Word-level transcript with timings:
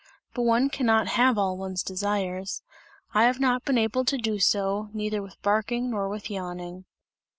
But 0.33 0.41
one 0.41 0.69
cannot 0.69 1.09
have 1.09 1.37
all 1.37 1.59
one 1.59 1.75
desires. 1.85 2.63
I 3.13 3.25
have 3.25 3.39
not 3.39 3.63
been 3.65 3.77
able 3.77 4.03
to 4.05 4.17
do 4.17 4.39
so, 4.39 4.89
neither 4.93 5.21
with 5.21 5.39
barking 5.43 5.91
nor 5.91 6.09
with 6.09 6.31
yawning." 6.31 6.85